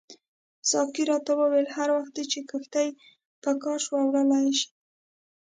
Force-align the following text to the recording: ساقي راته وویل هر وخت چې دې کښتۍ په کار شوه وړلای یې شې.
ساقي 0.69 1.03
راته 1.11 1.31
وویل 1.35 1.67
هر 1.75 1.89
وخت 1.97 2.13
چې 2.31 2.39
دې 2.41 2.47
کښتۍ 2.49 2.89
په 3.43 3.51
کار 3.63 3.77
شوه 3.85 4.01
وړلای 4.05 4.43
یې 4.47 4.53
شې. 4.59 4.69